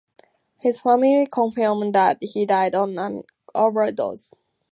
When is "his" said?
0.57-0.81